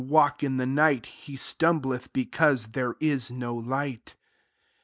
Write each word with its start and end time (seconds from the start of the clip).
walk 0.03 0.41
in 0.41 0.57
the 0.57 0.65
night, 0.65 1.05
he 1.05 1.35
stumbleth; 1.35 2.11
because 2.11 2.69
there 2.69 2.95
is 2.99 3.29
no 3.29 3.53
light.' 3.55 4.15